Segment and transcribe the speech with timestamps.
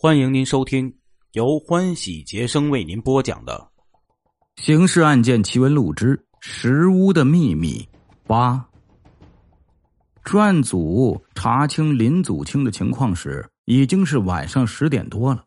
[0.00, 0.94] 欢迎您收听
[1.32, 3.68] 由欢喜杰生为您播讲的
[4.64, 7.80] 《刑事案件奇闻录之石屋的秘密》
[8.24, 8.64] 八。
[10.22, 15.44] 专案组查清林祖清的情况时，已经是晚上十点多了。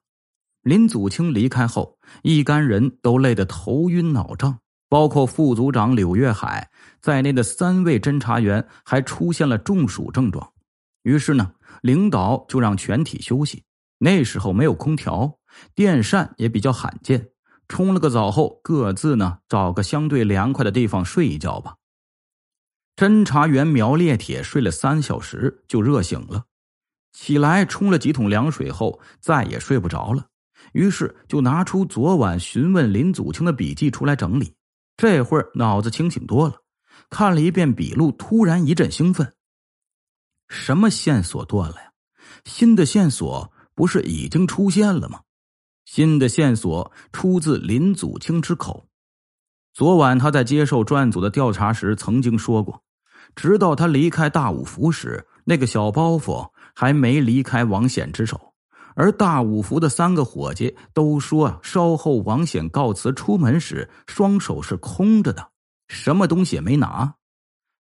[0.63, 4.60] 林祖清离开后，一干人都累得头晕脑胀，
[4.90, 10.46] 包括副组长柳月海在内的三位侦查员还出现了中暑症状。
[11.04, 13.63] 于是呢，领导就让全体休息。
[14.04, 15.38] 那时候没有空调，
[15.76, 17.30] 电扇也比较罕见。
[17.68, 21.76] 冲了个澡后，各自呢找个相对凉快的地方睡一觉吧。
[22.95, 26.45] 侦查员苗烈铁睡了三小时就热醒了，
[27.14, 30.26] 起来冲了几桶凉水后再也睡不着了，
[30.73, 34.56] 于是就拿出昨晚询问林祖清的笔记出来整理。
[34.98, 36.56] 这会儿脑子清醒多了，
[37.12, 39.36] 看了一遍笔录，突然一阵兴奋：
[40.50, 41.92] 什么线索断了呀？
[42.45, 43.54] 新的线索！
[43.81, 45.21] 不是已经出现了吗？
[45.85, 48.86] 新的线索出自林祖清之口。
[49.73, 52.83] 昨晚他在接受专案组的调查时曾经说过，
[53.36, 58.53] 直到他离开大五福时，那个小包袱还没离开王显之手。
[58.94, 65.50] 而大五福的三个伙计都说，稍后王显告辞出门时，双手是空着的，
[65.88, 67.16] 什么东西也没拿。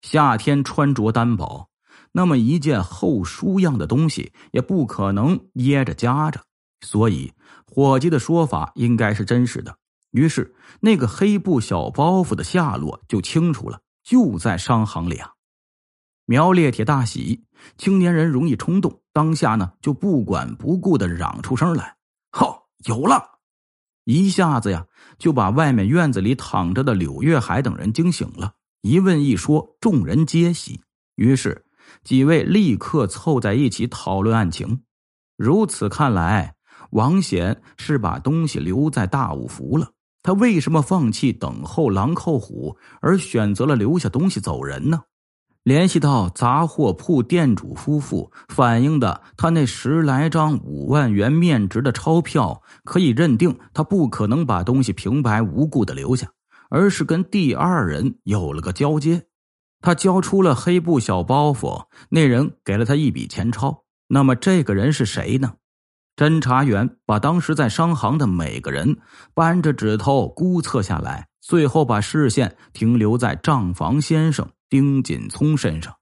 [0.01, 1.69] 夏天穿着单薄。
[2.13, 6.43] 那么一件厚书样的东西也不可能掖着夹着，
[6.81, 7.33] 所以
[7.65, 9.77] 伙计的说法应该是真实的。
[10.11, 15.35] 于是那个黑布小包袱的下落就清楚了，就在商行里啊！
[16.25, 17.45] 苗烈铁大喜，
[17.79, 21.95] 青年人容易冲动，当下呢就不管不顾的嚷出声来
[22.33, 23.39] ：“好，有了！”
[24.05, 28.55] 一下子呀就把外面院子里躺着的柳月海等人惊醒了。
[28.81, 30.81] 一问一说，众人皆喜。
[31.15, 31.65] 于是。
[32.05, 34.83] 几位立刻凑在一起讨论案情。
[35.37, 36.55] 如此看来，
[36.91, 39.93] 王显是把东西留在大五福了。
[40.23, 45.05] 他为什么放弃等候狼扣虎，而选择了留下东西走人呢？
[45.63, 56.31] 联系到杂货铺店主夫妇反映的他那十来张五万元面值的钞票，可以认定他不可能把东西平白无故的留下，
[56.71, 59.27] 而是跟第二人有了个交接。
[59.81, 63.85] 他交出了黑布小包袱，那人给了他一笔钱钞。
[64.09, 65.55] 那么这个人是谁呢？
[66.17, 68.99] 侦查员把当时在商行的每个人
[69.33, 75.95] 扳着指头估测下来，最后把视线停留在账房先生丁锦聪身上。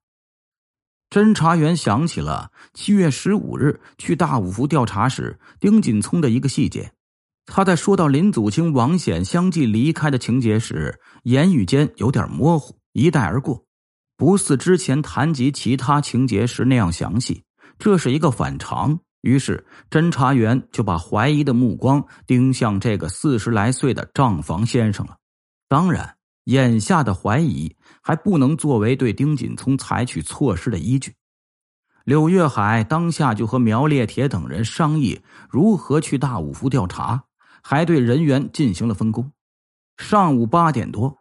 [1.08, 6.90] 侦查员想起了七月十五日去大五福调查时，丁锦聪的一个细节。
[7.46, 13.64] 他在说到林祖清、王显相继离开的情节时，言语间有点模糊，一带而过。
[14.18, 17.44] 不似之前谈及其他情节时那样详细，
[17.78, 18.98] 这是一个反常。
[19.20, 25.16] 于是侦查员就把怀疑的目光盯向这个四十来岁的账房先生了。
[25.68, 31.14] 当然，眼下的怀疑还不能作为对丁锦聪采取措施的依据。
[32.04, 37.22] 柳月海当下就和苗烈铁等人商议如何去大五福调查，
[37.62, 39.30] 还对人员进行了分工。
[39.96, 41.17] 上午八点多。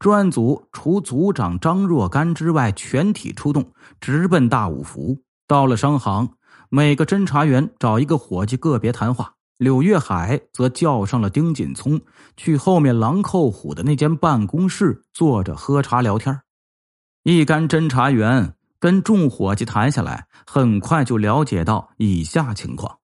[0.00, 5.22] 专案组除组长张若干之外，全体出动，直奔大五福。
[5.46, 6.30] 到了商行，
[6.70, 9.34] 每个侦查员找一个伙计个别谈话。
[9.58, 12.00] 柳月海则叫上了丁锦聪，
[12.34, 16.40] 去后面狼扣虎的那间办公室坐着喝茶聊天。
[17.24, 23.00] 一干侦查员跟众伙计谈下来，很快就了解到以下情况：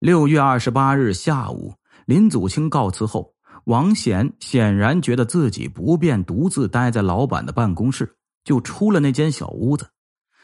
[0.00, 1.74] 六月二十八日下午，
[2.06, 3.31] 林祖清告辞后。
[3.64, 9.90] 王显显然觉得自己不便独自待在老板的办公室，就出了那间小屋子，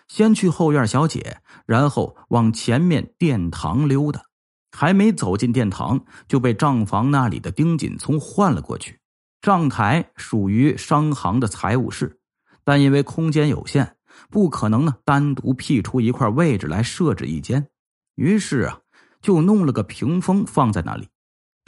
[0.06, 4.22] 先去后院小解，然后往前面殿堂溜达。
[4.70, 9.00] 还没走进殿堂，就被账房那里的丁锦聪换了过去。
[9.40, 12.20] 账台属于商行的财务室，
[12.64, 13.96] 但因为空间有限，
[14.30, 17.66] 不可能呢单独辟出一块位置来设置一间，
[18.14, 18.80] 于是啊，
[19.22, 21.08] 就弄了个屏风放在那里。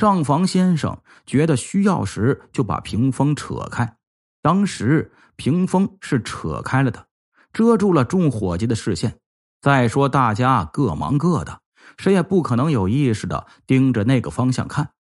[0.01, 3.99] 账房先生觉得需要时，就把屏风扯开。
[4.41, 7.07] 当时屏风是扯开了的，
[7.53, 9.19] 遮住了众伙计的视线。
[9.61, 11.61] 再说，大家各忙各的，
[11.99, 14.93] 谁也不可能有意识的盯着那个方向看。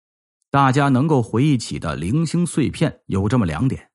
[0.50, 3.90] 大家能够回忆起的零星碎片有这么两点：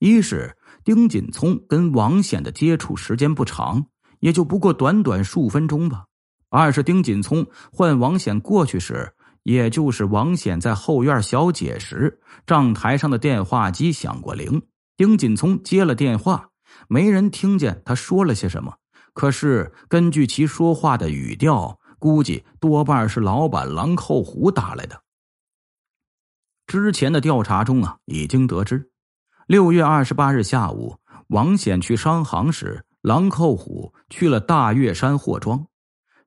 [0.00, 3.86] 一是丁锦聪跟王显的接触时间不长，
[4.18, 6.06] 也就不过短短数分钟吧；
[6.50, 9.13] 二是丁锦聪唤王显过去时。
[9.44, 14.60] 也就是王显在后院小解时，账台上的电话机响过铃。
[14.96, 16.48] 丁锦聪接了电话，
[16.88, 18.74] 没人听见他说了些什么。
[19.12, 25.02] 可是根据其说话的语调，估计多半是老板狼扣虎打来的。
[26.66, 28.90] 之前的调查中啊，已经得知，
[29.46, 30.96] 六月二十八日下午，
[31.28, 35.66] 王显去商行时，狼扣虎去了大岳山货庄。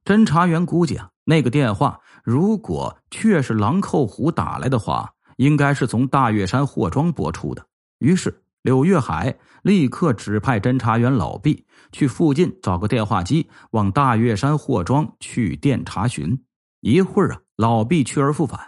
[0.07, 7.67] 侦查员估计啊，那个电话如果确是狼扣虎打来的话，应该是从大岳山货庄拨出的。
[7.97, 8.41] 于是。
[8.63, 16.43] 柳月海立刻指派侦查员老毕去附近找个电话机，往大岳山货庄去电查询。
[16.81, 18.59] 一会儿啊，老毕去而复返，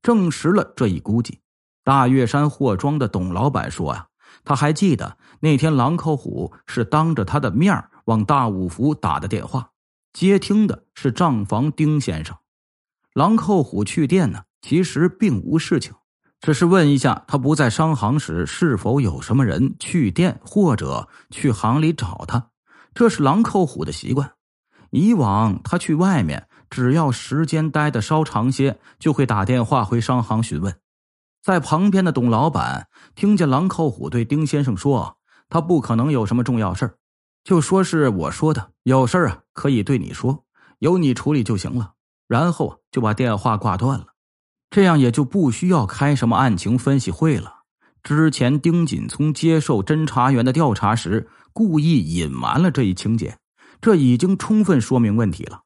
[0.00, 1.40] 证实了这一估计。
[1.82, 4.06] 大岳山货庄的董老板说呀，
[4.44, 9.72] 他还记得那天狼口虎是当着他的面往大五福打的电话，
[10.14, 12.36] 接听的是账房丁先生。
[13.14, 15.92] 狼口虎去店呢，其实并无事情。
[16.40, 22.50] 只是问一下，他不在商行时，是否有什么人去店或者去行里找他？
[22.94, 24.34] 这是狼扣虎的习惯。
[24.90, 30.76] 以往他去外面，只要时间待得稍长些，就会打电话回商行询问。
[31.42, 35.18] 在旁边的董老板听见狼扣虎对丁先生说
[35.50, 36.94] ：“他不可能有什么重要事
[37.44, 40.44] 就说是我说的，有事啊可以对你说，
[40.78, 41.92] 由你处理就行了。”
[42.26, 44.06] 然后就把电话挂断了。
[44.70, 47.56] 这样也就不需要开什么案情分析会了。
[48.02, 53.36] 之前丁锦聪接受侦查员的调查时，故意隐瞒了这一情节，
[53.80, 55.60] 这已经充分说明问题了。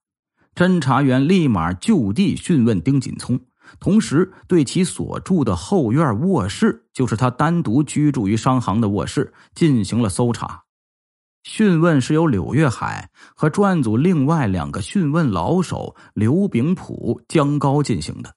[0.55, 3.41] 侦查员立马就地讯问丁锦聪，
[3.79, 10.65] 同时对其所住的后院卧室，就是他单独居住于商行的卧室，进行了搜查。
[11.49, 18.35] 讯问是由柳月海和专案组另外两个讯问老手刘炳普、江高进行的。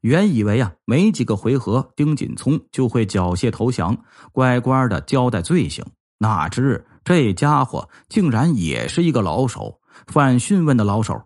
[0.00, 3.96] 原以为啊，没几个回合，丁锦聪就会缴械投降，
[4.32, 5.84] 乖乖的交代罪行。
[6.18, 9.78] 哪知这家伙竟然也是一个老手，
[10.08, 11.22] 反讯问的老手。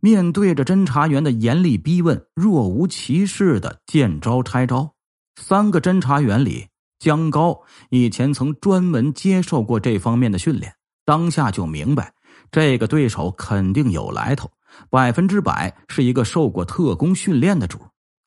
[0.00, 4.94] 面对着侦查员的严厉逼问，若无其事的见招拆招。
[5.36, 6.68] 三个侦查员里，
[7.02, 10.72] 江高以前曾专门接受过这方面的训练，
[11.04, 12.14] 当下就明白
[12.52, 14.48] 这个对手肯定有来头，
[14.88, 17.80] 百分之百是一个受过特工训练的主。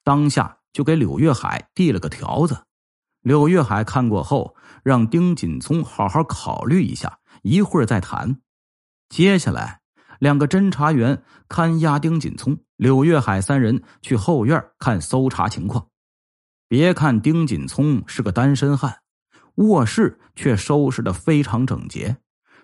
[0.04, 2.66] 当下就给柳月海递了个条子，
[3.22, 8.42] 柳月海看过后，让丁锦聪好好考虑一下，一会儿再谈。
[9.08, 9.80] 接下来，
[10.20, 15.88] 两个侦查员看押丁锦聪、柳月海三人去后院看搜查情况。
[16.68, 19.00] 别看丁锦聪是个单身汉，
[19.56, 22.18] 卧室却收拾的非常整洁，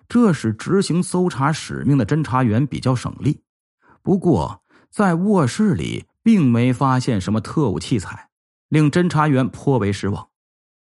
[0.07, 3.43] 这使执行搜查使命的侦查员比较省力。
[4.01, 6.05] 不过，在卧室里。
[6.23, 8.29] 并没发现什么特务器材，
[8.69, 10.29] 令侦查员颇为失望。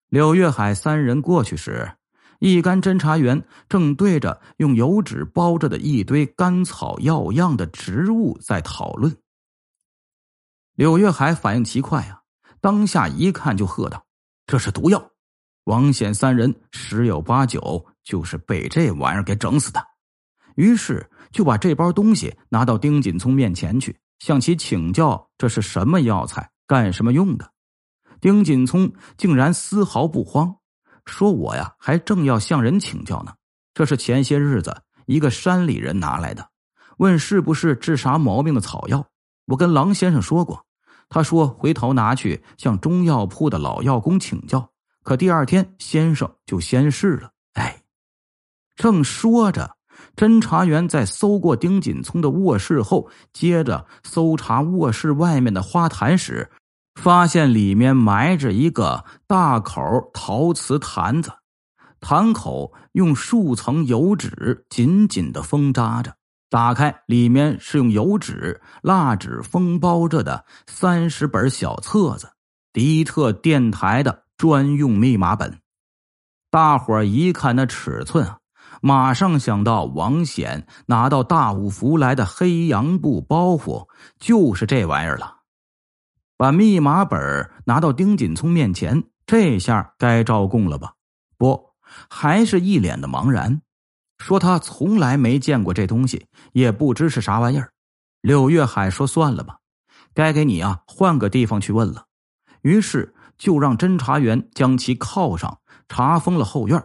[0.09, 1.93] 柳月海三人过去时，
[2.41, 9.17] 一干侦查员正对着用油纸包着的一堆甘草药样的植物在讨论。
[10.75, 12.22] 柳月海反应奇快啊，
[12.63, 14.07] 当下一看就喝道
[14.47, 15.11] ：“这是毒药！
[15.65, 19.85] 王显三人十有八九就是被这玩意儿给整死的。”
[20.55, 23.99] 于是就把这包东西拿到丁锦聪面前去。
[24.21, 27.51] 向其请教这是什么药材，干什么用的？
[28.21, 30.55] 丁锦聪竟然丝毫不慌，
[31.05, 33.35] 说：“我呀，还正要向人请教呢。
[33.75, 36.49] 这是前些日子一个山里人拿来的，
[36.99, 39.05] 问是不是治啥毛病的草药。
[39.47, 40.65] 我跟郎先生说过，
[41.15, 44.71] 他说回头拿去向中药铺的老药工请教。
[45.03, 47.33] 可第二天先生就仙逝了。
[47.53, 47.83] 哎，
[48.75, 49.77] 正说着。”
[50.17, 56.51] 侦查员在搜过丁锦聪的卧室后，接着搜查卧室外面的花坛时，
[56.95, 61.31] 发现里面埋着一个大口陶瓷坛子，
[62.01, 66.15] 坛口用数层油纸紧紧的封扎着。
[66.53, 72.29] 打开，里面是用油纸、蜡纸封包着的三十本小册子，
[72.75, 75.61] 迪特电台的专用密码本。
[76.51, 78.37] 大伙一看那尺寸啊！
[78.83, 85.37] 马上想到王显拿到大五福来的黑羊布包袱，就是这玩意儿了。
[86.37, 90.93] 把密码本拿到丁锦聪面前，这下该招供了吧？
[91.39, 91.71] 不，
[92.11, 93.63] 还是一脸的茫然，
[94.23, 97.73] 说他从来没见过这东西，也不知是啥玩意儿。
[98.21, 99.59] 柳月海说：“算了吧，
[100.15, 102.05] 该给你啊，换个地方去问了。”
[102.63, 106.81] 于是就让侦查员将其铐上，查封了后院。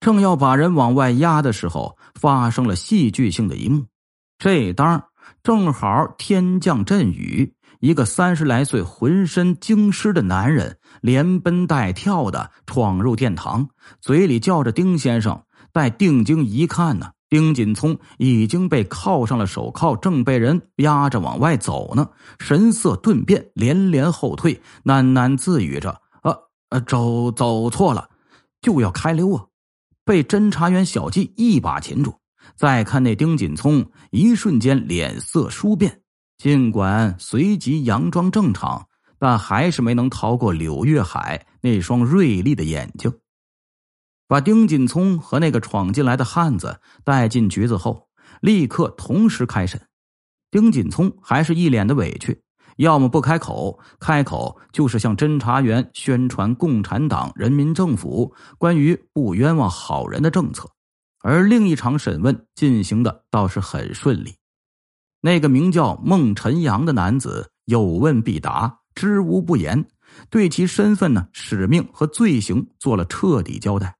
[0.00, 3.86] 正要把人往外押的时候，发生了戏剧性的一幕。
[4.38, 5.02] 这当
[5.42, 13.70] 正好天降阵雨，一个三十来岁、浑身精湿的男人连奔带跳的闯入殿堂，
[14.00, 15.42] 嘴里叫着“丁先生”。
[15.72, 25.90] 待定睛一看呢，丁锦聪已经被铐上了手铐，正被人压着往外走呢，神色顿变，连连后退，喃喃自语着
[26.22, 26.36] ：“啊
[26.68, 28.08] 啊，走走错了，
[28.60, 29.46] 就要开溜啊！”
[30.04, 32.14] 被侦查员小季一把擒住。
[32.56, 36.00] 再看那丁锦聪，一瞬间脸色殊变，
[36.36, 38.88] 尽管随即佯装正常，
[39.18, 43.10] 但还是没能逃过柳月海那双锐利的眼睛。
[44.32, 48.08] 把丁锦聪和那个闯进来的汉子带进局子后，
[48.40, 49.78] 立刻同时开审。
[50.50, 52.42] 丁锦聪还是一脸的委屈，
[52.78, 60.66] 要么不开口，开口就是向侦查员宣传共产党、人民政府关于不冤枉好人的政策。
[61.22, 64.36] 而另一场审问进行的倒是很顺利，
[65.20, 69.86] 那个名叫孟晨阳的男子有问必答，知无不言，
[70.30, 73.98] 对其身份呢、使命和罪行做了彻底交代。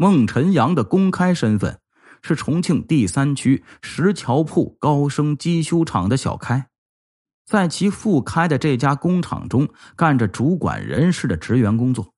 [0.00, 1.78] 孟晨阳的公开身份
[2.22, 6.68] 是重庆第三区石桥铺高升机修厂的小开，
[7.44, 12.14] 在其复开的这家工厂中干着主管人事的职员工作。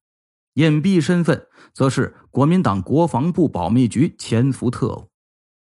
[0.55, 5.09] 隐蔽身份则是国民党国防部保密局潜伏特务。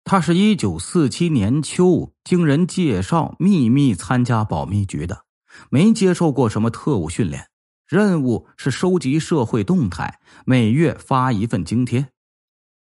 [0.04, 5.26] 他是一九四七年秋经人介绍秘密参加保密局的，
[5.72, 7.48] 没接受过什么特务训练。
[7.92, 12.08] 任务是收集社会动态，每月发一份津贴。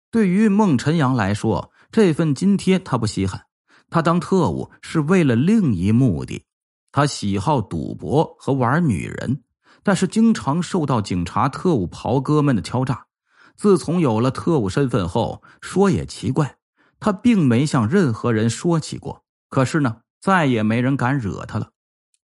[0.08, 3.46] 对于孟晨阳来说，这份津贴他不稀罕。
[3.90, 6.44] 他当特务是为了另一目的。
[6.92, 9.42] 他喜好赌博和玩女人，
[9.82, 13.06] 但是经常受到警察、特务袍哥们的敲诈。
[13.56, 16.54] 自从有了特务身份后，说也奇怪，
[17.00, 19.24] 他并没向任何人说起过。
[19.48, 21.70] 可是呢，再也没人敢惹他了。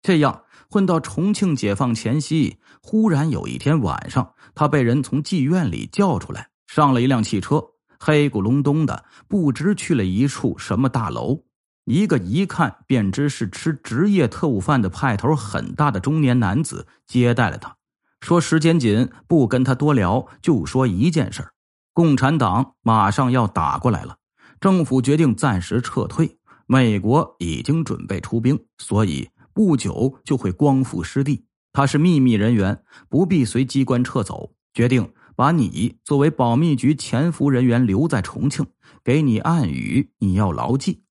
[0.01, 0.45] 这样。
[0.71, 7.61] 混到重庆解放前夕，忽然有一天晚上，他被人从妓院里叫出来，上了一辆汽车，
[7.99, 11.43] 黑咕隆咚的，不知去了一处什么大楼。
[11.87, 17.75] 一个一看便知是吃职业特务饭的派头很大的中年男子接待了他，
[18.21, 21.45] 说时间紧，不跟他多聊，就说一件事
[21.93, 24.19] 共产党马上要打过来了，
[24.61, 29.29] 政府决定暂时撤退，美国已经准备出兵，所以。
[29.53, 31.45] 不久就会光复失地。
[31.73, 34.53] 他是秘密人员，不必随机关撤走。
[34.73, 38.67] 决定把你作为保密局潜伏人员留在重庆，
[39.03, 41.03] 给你暗语，你要牢记。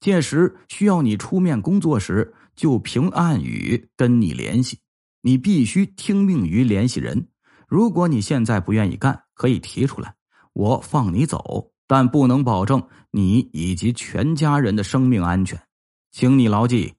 [0.00, 4.78] 届时需要你出面工作时，就凭暗语跟你联系。
[5.22, 7.28] 你必须听命于联系人。
[7.66, 10.14] 如果你现在不愿意干，可以提出来，
[10.52, 15.60] 我放你走，但不能保证你以及全家人的生命安全。
[16.12, 16.94] 请你牢记。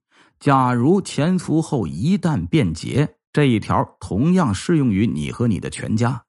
[0.45, 6.25] 假如潜伏后一旦变节，这一条同样适用于你和你的全家。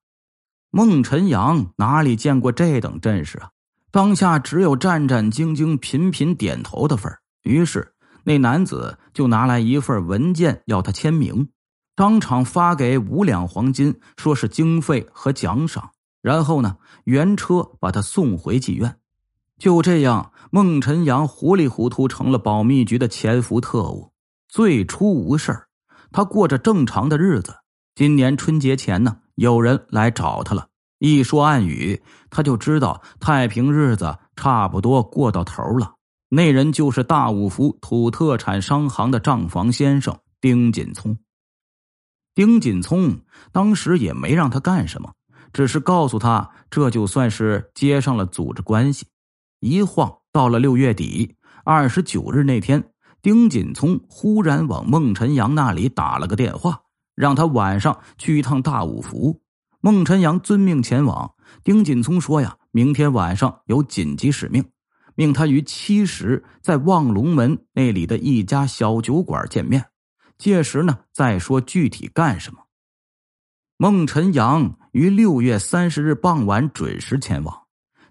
[0.71, 3.51] 孟晨阳哪里见过这等阵势啊？
[3.91, 7.21] 当下只有战战兢兢、频频点头的份儿。
[7.43, 7.93] 于是
[8.25, 11.51] 那男子就拿来一份文件要他签名，
[11.95, 15.91] 当场发给五两黄金，说是经费和奖赏。
[16.23, 18.97] 然后呢，原车把他送回妓院。
[19.59, 24.13] 就这样，孟晨阳糊里糊涂成了保密局的潜伏特务。
[24.49, 25.67] 最初无事
[26.13, 27.55] 他过着正常的日子。
[27.95, 35.95] 今年春节前呢，有人来找他了，一说暗语，他就知道太平日子差不多过到头了。
[36.29, 41.17] 那人就是大五福土特产商行的账房先生丁锦聪。
[42.35, 43.19] 丁锦聪
[43.53, 45.15] 当时也没让他干什么，
[45.55, 49.07] 只是告诉他，这就算是接上了组织关系。
[49.61, 52.91] 一晃到了六月底二十九日那天，
[53.23, 56.83] 丁锦聪忽然往孟晨阳那里打了个电话，
[57.15, 59.43] 让他晚上去一趟大五福。
[59.81, 61.35] 孟晨阳遵命前往。
[61.63, 64.65] 丁锦聪说：“呀，明天晚上有紧急使命，
[65.15, 69.87] 命他于七时在望龙门那里的一家小酒馆见面。
[70.37, 72.65] 届时呢，再说具体干什么。”
[73.79, 77.66] 孟晨阳于六月三十日傍晚准时前往。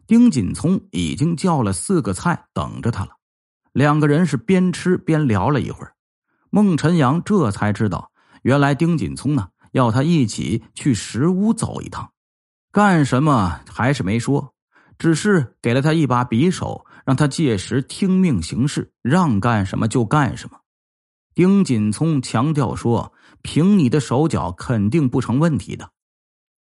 [0.08, 3.12] 丁锦聪已经叫了四个菜等着他了，
[3.74, 5.94] 两个人是边吃边聊了一会儿。
[6.52, 8.12] 孟晨阳这才知道，
[8.44, 12.12] 原来丁锦聪呢要他一起去石屋走一趟，
[12.72, 14.54] 干什么还是没说，
[15.00, 20.60] 只是给了他一把匕首，让他届时听命行事，让干什么就干什么。
[21.34, 25.90] 丁锦聪强调说：“凭你的手脚，肯定不成问题的。”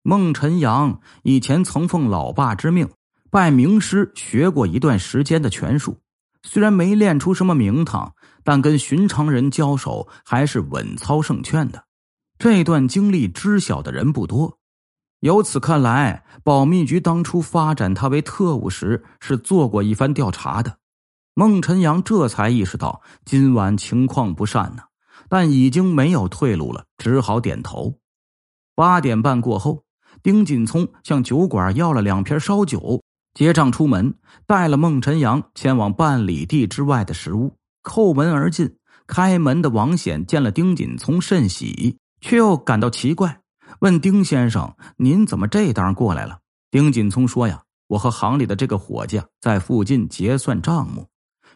[0.02, 2.88] 孟晨阳以前曾奉老爸之命。
[3.34, 5.98] 拜名师学过一段时间的拳术，
[6.44, 8.14] 虽然没练出什么名堂，
[8.44, 11.84] 但跟寻常人交手还是稳操胜券的。
[12.38, 14.60] 这段经历知晓的人不多，
[15.18, 20.76] 由此看来，保密局当初发展他为特务时是做过一番调查的。
[21.34, 24.82] 孟晨阳这才意识到今晚情况不善呢，
[25.28, 27.98] 但已经没有退路了，只好点头。
[28.76, 29.82] 八点半过后，
[30.22, 33.02] 丁锦聪向酒馆要了两瓶烧酒，
[33.34, 34.14] 结账出门，
[34.46, 38.76] 带了孟晨阳前往半里地之外的食屋，叩门而进。
[39.06, 43.40] 开门的王显见了丁锦聪，甚喜，却又感到奇怪，
[43.80, 46.38] 问丁先生：“您怎么这当过来了？”
[46.72, 51.08] 丁锦聪说：“呀，我和行里的这个伙计在附近结算账目，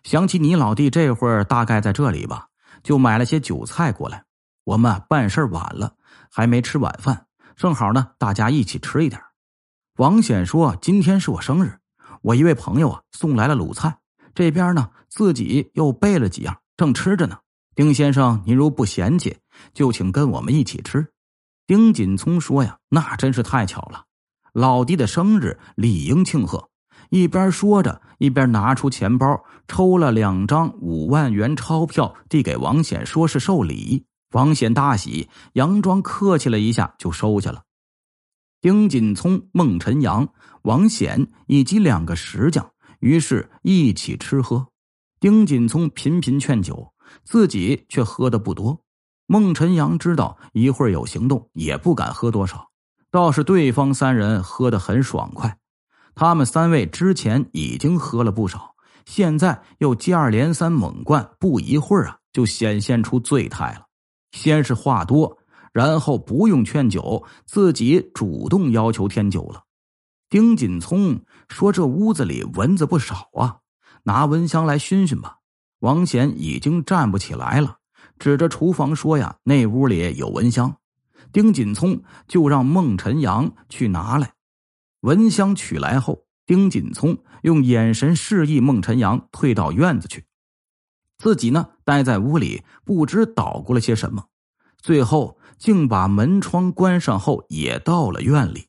[0.02, 2.48] 想起你老弟这会儿大概在这里吧，
[2.82, 4.24] 就买了些酒菜过来。
[4.64, 5.94] 我们啊办事晚了，
[6.30, 7.24] 还没吃晚饭，
[7.56, 9.22] 正好呢，大家一起吃一点。”
[9.98, 11.76] 王显说：“今天是我生日，
[12.22, 13.98] 我一位朋友啊送来了卤菜，
[14.32, 17.36] 这边呢自己又备了几样。”正吃着呢，
[17.74, 19.38] 丁先生，您如不嫌弃，
[19.74, 21.04] 就请跟我们一起吃。
[21.66, 24.04] 丁锦聪说：“呀，那真是太巧了，
[24.52, 26.68] 老弟的生日理应庆贺。”
[27.10, 34.04] 一边说着，一边拿出钱包，抽了两张五万元钞票，递给王显，说是寿礼。
[34.30, 37.64] 王显大喜，佯装客气了一下，就收下了。
[38.60, 40.28] 丁锦聪、孟晨阳、
[40.62, 44.66] 王显以及两个石匠，于是一起吃喝。
[45.20, 48.80] 丁锦聪频频劝酒，自己却喝的不多。
[49.26, 52.68] 孟晨阳知道一会儿有行动，也不敢喝多少。
[53.12, 55.56] 倒是对方三人喝得很爽快。
[56.16, 58.74] 他们三位之前已经喝了不少，
[59.06, 63.86] 现在又接二连三猛灌，不一会儿啊，就显现出醉态了。
[64.32, 65.38] 先是话多，
[65.72, 69.64] 然后不用劝酒，自己主动要求添酒了。
[70.28, 73.58] 丁锦聪说：“这屋子里蚊子不少啊。”
[74.04, 75.38] 拿蚊香来熏熏吧。
[75.80, 77.78] 王显已经站不起来了，
[78.18, 80.76] 指着厨房说：“呀，那屋里有蚊香。”
[81.32, 84.32] 丁锦聪就让孟晨阳去拿来。
[85.00, 90.24] 蚊香取来后，丁锦聪用眼神示意孟晨阳退到院子去，
[91.18, 94.24] 自己呢待在屋里，不知捣鼓了些什么。
[94.80, 98.66] 最后竟把门窗关上后，也到了院里。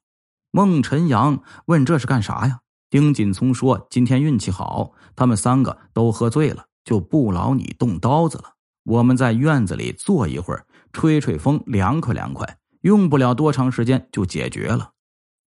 [0.51, 8.55] 孟晨阳问：“这是干啥呀？”丁锦聪说：“今天运气好，他们三个都喝醉了，就不劳你动刀子了。
[8.83, 14.93] 我们在院子里坐一会儿，吹吹风，凉快凉快，用不了多长时间就解决了。”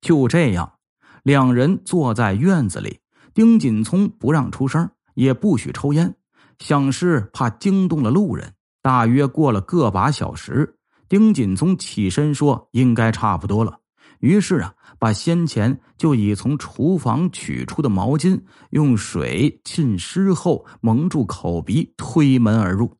[0.02, 0.74] 就这样，
[1.22, 3.00] 两人坐在院子里，
[3.32, 6.16] 丁锦聪不让出声，也不许抽烟，
[6.58, 8.54] 想是怕惊动了路人。
[8.82, 10.78] 大约过了个把小时，
[11.10, 13.80] 丁锦聪起身说：“应该差不多了。”
[14.20, 22.96] 于是啊，把先前就已从厨房取出的毛巾用水浸湿后蒙住口鼻，推门而入，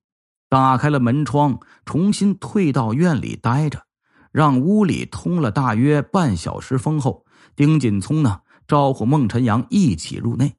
[0.49, 3.85] 打开了门窗，重新退到院里待着，
[4.33, 10.57] 让屋里通了大约半小时风后，丁锦聪呢招呼孟晨阳一起入内。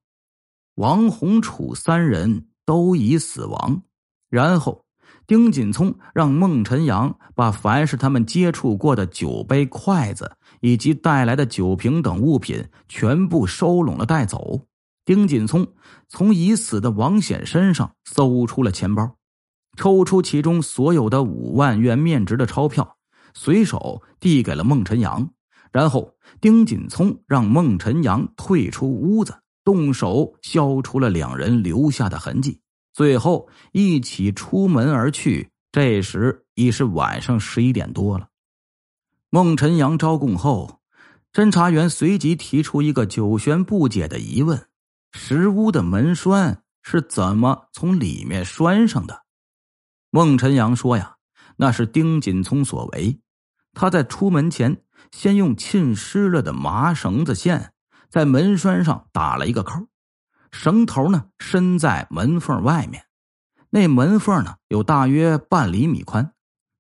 [0.76, 3.84] 王洪楚三人都已死亡，
[4.30, 4.86] 然后。
[5.32, 14.68] 丁锦聪让孟晨阳把凡是他们接触过的酒杯、筷子以及带来的酒瓶等物品全部收拢了带走。
[15.06, 15.66] 丁锦聪
[16.10, 19.16] 从已死的王显身上搜出了钱包，
[19.78, 22.98] 抽出其中所有的五万元面值的钞票，
[23.34, 25.30] 随手递给了孟晨阳。
[25.72, 32.60] 然后，丁锦聪让孟晨阳退出屋子，动手消除了两人留下的痕迹。
[32.94, 38.28] 最后一起出门而去，这时已是晚上十一点多了。
[39.30, 40.82] 孟晨阳招供后，
[41.32, 44.68] 侦查员随即提出一个九玄不解的疑问：
[45.14, 49.24] 石屋的门栓是怎么从里面拴上的？
[50.10, 51.16] 孟晨阳说：“呀，
[51.56, 53.22] 那是丁锦聪所为。
[53.74, 57.72] 他在出门前，先用浸湿了的麻绳子线
[58.10, 59.88] 在门栓上打了一个扣。”
[60.52, 63.06] 绳头呢伸在门缝外面，
[63.70, 66.34] 那门缝呢有大约半厘米宽。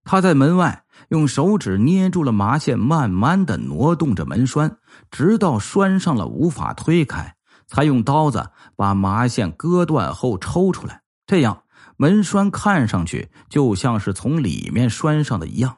[0.03, 4.77] 他在门外用手指捏住了麻线，慢慢的挪动着门栓，
[5.11, 7.35] 直到拴上了无法推开，
[7.67, 11.01] 才用刀子把麻线割断后抽出来。
[11.27, 11.63] 这样
[11.97, 15.77] 门栓看上去就像是从里面拴上的一样。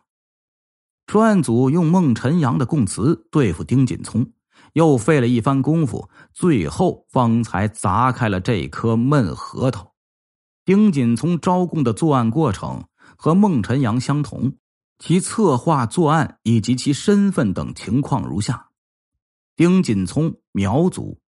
[1.06, 4.32] 专案组用孟晨阳的供词对付丁锦聪。
[4.74, 9.94] 又费了一番功夫，最后方才砸开了这颗闷核桃。
[10.66, 14.54] 丁锦聪招供的作案过程和孟晨阳相同，
[15.00, 18.70] 其策划作案以及其身份等情况如下：
[19.56, 21.20] 丁锦聪，苗族，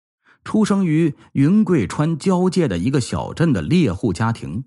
[0.43, 4.65] 出生于云贵川交界的一个小镇的猎户家庭。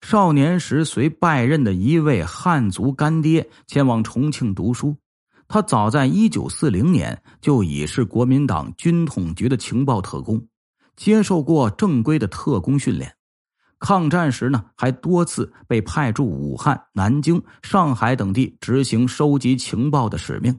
[0.00, 4.96] 少年时随拜任的一位汉族干爹前往重庆读书。
[5.46, 10.46] 他早在一九四零年就已是国民党军统局的情报特工，
[10.96, 13.14] 接受过正规的特工训练。
[13.78, 20.58] 抗战时呢，还多次被派驻武汉、南京、上海等地执行收集情报的使命。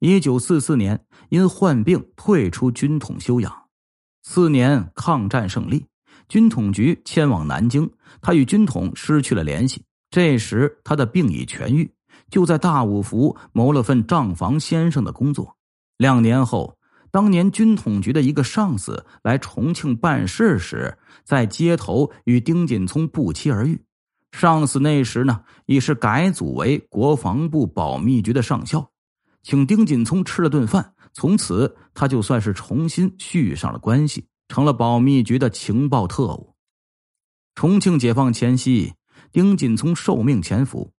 [0.00, 3.50] 一九四四年因患病退出军统休养。
[4.22, 5.86] 次年抗战胜利，
[6.28, 7.90] 军统局迁往南京，
[8.20, 9.82] 他与军统失去了联系。
[10.10, 11.90] 这时他的病已痊愈，
[12.30, 15.56] 就在大五福谋了份账房先生的工作。
[15.96, 16.76] 两年后。
[17.10, 23.80] 当年军统局的一个上司来重庆办事时，在街头与丁锦聪不期而遇。
[24.32, 28.90] 上司那时呢已是改组为国防部保密局的上校，
[29.44, 30.94] 请丁锦聪吃了顿饭。
[31.12, 36.56] 从此，他就算是重新续上了关系，成了保密局的情报特务。
[37.54, 38.92] 重庆解放前夕，
[39.30, 40.90] 丁锦聪受命潜伏，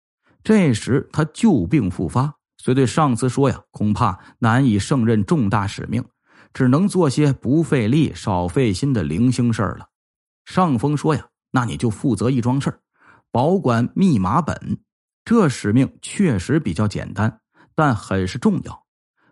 [0.46, 2.36] 这时他旧病复发。
[2.58, 6.06] 遂对上司说：“呀，恐怕难以胜任重大使命，
[6.54, 9.88] 只能做些不费力、少费心的零星事儿了。”
[10.46, 12.80] 上峰说：“呀，那你就负责一桩事儿，
[13.32, 14.80] 保管密码本。
[15.24, 17.40] 这使命确实比较简单，
[17.74, 18.84] 但很是重要。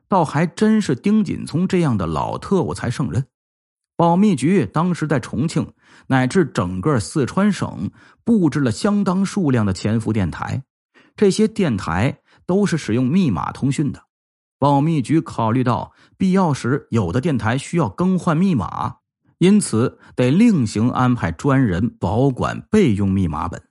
[0.07, 3.25] 倒还真是丁锦聪这样的老特务才胜任。
[3.95, 5.71] 保密局当时在重庆
[6.07, 7.91] 乃至整个四川省
[8.23, 10.63] 布置了相当数量的潜伏电台，
[11.15, 14.03] 这些电台。”都是使用密码通讯的，
[14.59, 18.97] 保密局考虑到必要时有的电台需要更换密码，
[19.37, 23.63] 因此得另行安排专人保管备用密码本。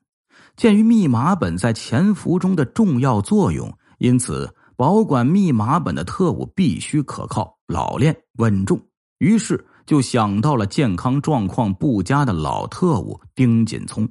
[0.57, 8.81] 鉴于密码本在潜伏中的重要作用，因此保管密码本的特务必须可靠、老练、稳重。
[9.19, 14.09] 于是就想到了健康状况不佳的老特务丁锦聪。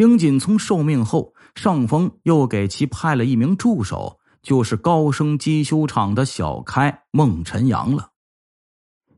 [0.00, 8.08] 丁锦聪受命后，上峰又给其派了一名助手，就是高升机修厂的小开孟晨阳了。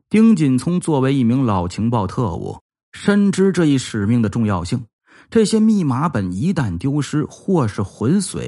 [0.09, 2.59] 丁锦聪作为一名老情报特务，
[2.91, 4.83] 深知这一使命的重要性。
[5.29, 8.43] 这些密码本一旦丢失或是毁损，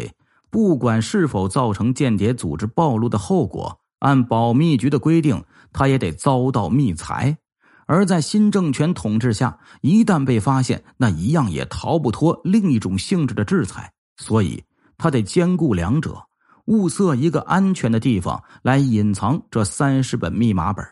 [0.50, 7.38] 不管是否造成间谍组织暴露的后果，按保密局的规定，他也得遭到密裁。
[7.86, 13.92] 而在新政权统治下，一旦被发现，那一样也逃不脱另一种性质的制裁。
[14.18, 14.64] 所以，
[14.98, 16.26] 他得兼顾两者，
[16.66, 20.86] 物色一个安全的地方来隐藏这三十本密码本。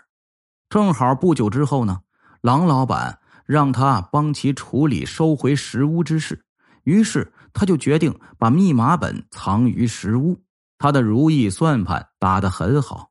[0.70, 2.02] 正好不久之后呢，
[2.42, 6.44] 郎老板让他帮其处理收回石屋之事，
[6.84, 10.40] 于是他就决定把密码本藏于石屋。
[10.78, 13.10] 他的如意算盘打得很好，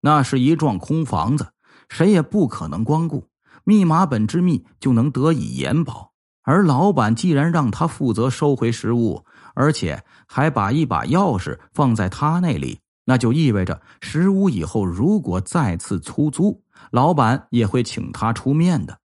[0.00, 1.52] 那是一幢空房子。
[1.92, 3.28] 谁也不可能光顾，
[3.64, 6.12] 密码本之秘就能得以延保。
[6.42, 18.98] 而老板既然让他负责收回食物，而且还把一把钥匙放在他那里，那就意味着食物以后如果再次出租，老板也会请他出面的。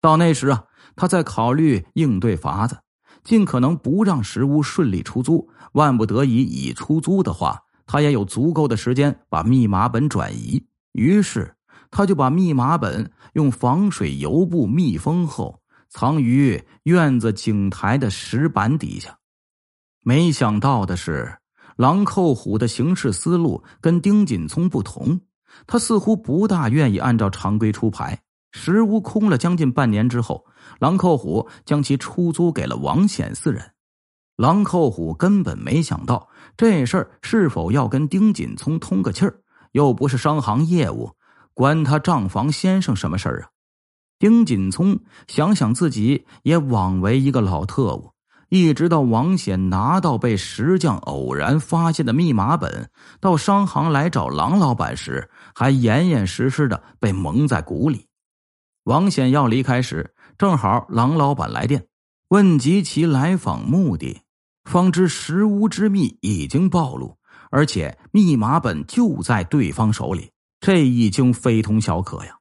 [0.00, 2.78] 到那时啊，他在考虑应对法子，
[3.24, 5.50] 尽可能不让食物顺利出租。
[5.72, 10.64] 万不得已已出租的话，他也有足够的时间把密码本转移。
[10.92, 11.56] 于是。
[11.92, 19.18] 他就把密码本用防水油布密封后，藏于院子井台的石板底下。
[20.02, 21.38] 没想到的是，
[21.76, 25.20] 狼寇虎的行事思路跟丁锦聪不同，
[25.66, 28.18] 他似乎不大愿意按照常规出牌。
[28.52, 30.44] 石屋空了将近半年之后，
[30.80, 33.62] 狼寇虎将其出租给了王显四人。
[34.36, 36.26] 狼寇虎根本没想到
[36.56, 39.40] 这事儿是否要跟丁锦聪通个气儿，
[39.72, 41.10] 又不是商行业务。
[41.54, 43.48] 关他账房先生什么事儿啊？
[44.18, 48.12] 丁锦聪想想自己也枉为一个老特务，
[48.48, 58.06] 一直到王显拿到被石匠偶然发现的密码本，到商行来找郎老板时，还严严实实的被蒙在鼓里。
[58.84, 61.86] 王显要离开时，正好郎老板来电，
[62.28, 64.22] 问及其来访目的，
[64.64, 67.16] 方知石屋之秘已经暴露，
[67.50, 70.31] 而且密码本就在对方手里。
[70.62, 72.36] 这已经非同小可呀！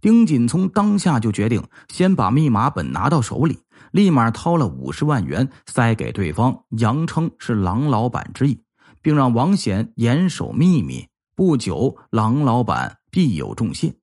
[0.00, 3.58] 丁锦聪当下就决定先把密码本拿到手里，
[3.90, 8.62] 立马掏了五十万元塞给对方，扬称是郎老板之意，
[9.02, 11.08] 并让王显严守秘密。
[11.34, 13.96] 不久，郎老板必有重谢。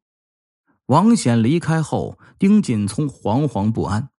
[0.88, 4.10] 王显离开后，丁锦聪惶惶不安。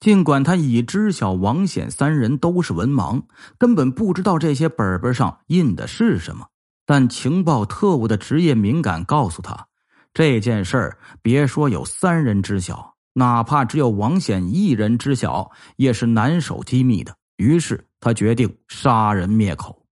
[0.00, 3.22] 尽管他已知晓王显三人都是文盲，
[3.58, 6.48] 根本不知道这些本本上印的是什么。
[6.88, 9.68] 但情报特务的职业敏感告诉他，
[10.14, 17.14] 这件事儿别说有三人知晓，哪怕只有王显一人知晓，也是难守机密的。
[17.36, 19.84] 于是他决定杀人灭口。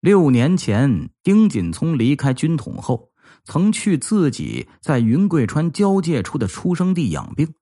[0.00, 3.10] 六年前，丁锦聪离开军统后，
[3.44, 7.52] 曾去自己在云贵川交界处的出生地养病。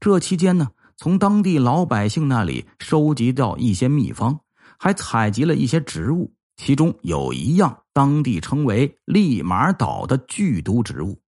[0.00, 4.40] 这期间呢，从当地老百姓那里收集到一些秘方，
[4.76, 11.20] 还采集了一些植物，其中有一样当地称为“利马岛”的剧毒植物。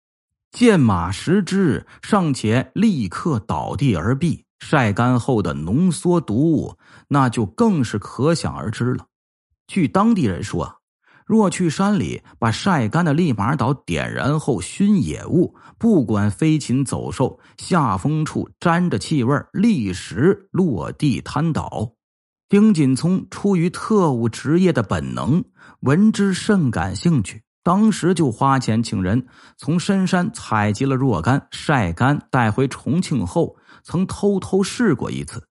[0.52, 4.42] 见马食之，尚且立刻倒地而毙。
[4.60, 9.06] 晒干后的浓缩毒物，那就更是可想而知了。
[9.66, 10.76] 据当地人说，
[11.26, 21.93] 若去山里把晒干的利马岛点燃后熏野物，不管飞禽走兽，下风处沾着气味，立时落地瘫倒。
[22.54, 25.44] 丁锦聪出于特务职业的本能，
[25.80, 35.48] 闻之甚感兴趣，当时就花钱请人从深山采集了若干，晒干带回重庆后，曾偷偷试过一次，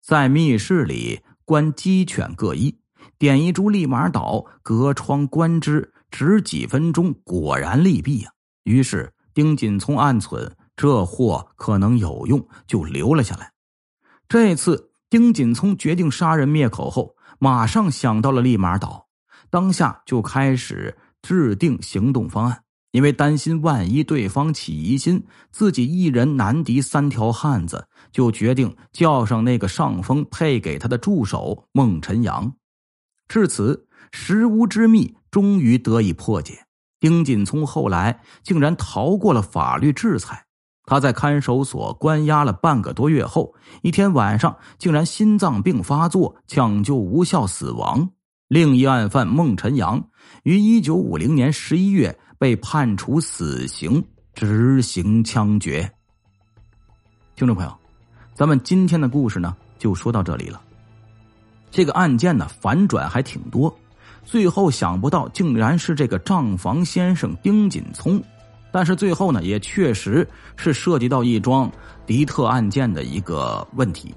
[0.00, 2.78] 在密室里关鸡犬各一。
[3.18, 8.30] 点一株立马倒，隔窗观之，只几分钟，果然利弊呀。
[8.62, 13.50] 于是丁锦聪暗忖，这货可能有用，就留了下来。
[14.28, 19.06] 这次丁锦聪决定杀人灭口后，马上想到了立马岛，
[19.48, 22.64] 当下就开始制定行动方案。
[22.90, 32.52] 因为担心万一对方起疑心，自己一人难敌三条汉子，就决定叫上那个上峰配给他的助手孟晨阳。
[33.28, 36.58] 至此，石屋之秘终于得以破解。
[36.98, 40.43] 丁锦聪后来竟然逃过了法律制裁。
[40.86, 48.08] 他在看守所关押了半个多月后，一天晚上竟然心脏病发作，抢救无效死亡。
[48.48, 50.02] 另一案犯孟晨阳
[50.42, 55.90] 于一九五零年十一月被判处死刑，执行枪决。
[57.34, 57.74] 听众朋友，
[58.34, 60.60] 咱们今天的故事呢，就说到这里了。
[61.70, 63.74] 这个案件呢，反转还挺多，
[64.22, 68.22] 最后想不到竟然是这个账房先生丁锦聪，
[68.74, 71.70] 但是最后呢，也确实是涉及到一桩
[72.04, 74.12] 敌特案件的一个问题。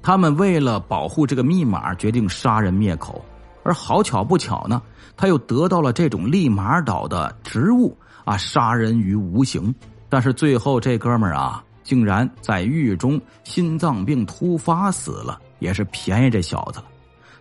[0.00, 3.24] 他们为了保护这个密码，决定杀人灭口，
[3.64, 4.80] 而好巧不巧呢，
[5.16, 9.74] 他又得到了这种利马岛的植物啊，杀人于无形。
[10.08, 15.40] 但是最后这哥们儿啊，竟然在狱中心脏病突发死了。
[15.58, 16.84] 也是便宜这小子了，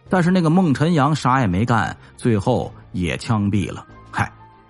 [0.10, 3.86] 但是那个孟晨阳啥也没干，最后也枪毙了。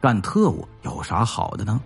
[0.02, 1.80] 干特务有啥好的呢？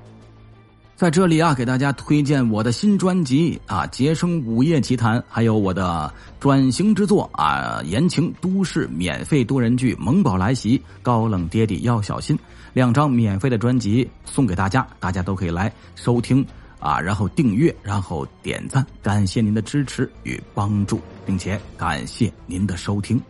[0.95, 12.38] 在这里啊，给大家推荐我的新专辑啊，《杰生午夜奇谈》，还有我的转型之作啊，言情都市免费多人剧《萌宝来袭》，高冷爹地要小心，
[12.73, 16.45] 两张免费的专辑送给大家，大家都可以来收听。
[16.80, 23.21] 啊，然后订阅，然后点赞，感谢您的支持与帮助，并且感谢您的收听。